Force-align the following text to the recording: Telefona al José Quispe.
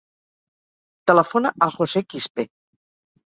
Telefona 1.11 1.51
al 1.67 1.73
José 1.75 2.03
Quispe. 2.13 2.47